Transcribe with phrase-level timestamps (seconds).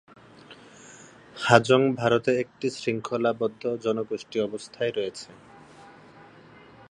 [1.35, 5.29] হাজং ভারতে একটি শৃঙ্খলাবদ্ধ জনগোষ্ঠীর অবস্থায় রয়েছে।